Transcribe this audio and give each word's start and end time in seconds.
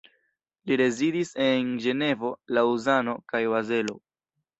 Li 0.69 0.77
rezidis 0.81 1.33
en 1.47 1.69
Ĝenevo, 1.83 2.31
Laŭzano 2.59 3.15
kaj 3.35 3.43
Bazelo. 3.53 3.99